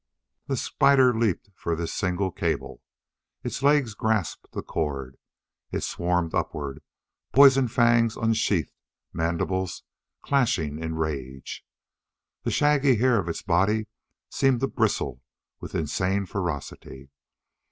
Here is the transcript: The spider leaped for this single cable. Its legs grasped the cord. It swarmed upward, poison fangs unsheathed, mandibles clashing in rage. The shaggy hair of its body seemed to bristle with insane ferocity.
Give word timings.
The 0.47 0.57
spider 0.57 1.15
leaped 1.15 1.51
for 1.53 1.75
this 1.75 1.93
single 1.93 2.31
cable. 2.31 2.81
Its 3.43 3.61
legs 3.61 3.93
grasped 3.93 4.47
the 4.51 4.63
cord. 4.63 5.15
It 5.71 5.83
swarmed 5.83 6.33
upward, 6.33 6.81
poison 7.33 7.67
fangs 7.67 8.17
unsheathed, 8.17 8.71
mandibles 9.13 9.83
clashing 10.23 10.79
in 10.79 10.95
rage. 10.95 11.63
The 12.41 12.49
shaggy 12.49 12.95
hair 12.95 13.19
of 13.19 13.29
its 13.29 13.43
body 13.43 13.85
seemed 14.27 14.61
to 14.61 14.67
bristle 14.67 15.21
with 15.59 15.75
insane 15.75 16.25
ferocity. 16.25 17.11